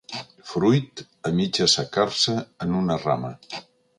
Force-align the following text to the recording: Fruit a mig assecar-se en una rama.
Fruit 0.51 1.03
a 1.29 1.33
mig 1.41 1.59
assecar-se 1.67 2.37
en 2.67 2.75
una 2.83 3.01
rama. 3.07 3.33